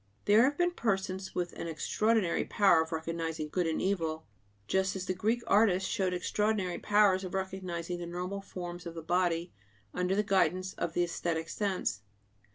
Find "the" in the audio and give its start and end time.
5.05-5.13, 7.99-8.07, 8.95-9.03, 10.15-10.23, 10.93-11.03